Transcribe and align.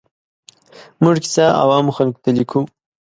موږ 1.01 1.15
کیسه 1.23 1.45
عوامو 1.63 1.95
خلکو 1.97 2.19
ته 2.23 2.29
لیکو. 2.37 2.59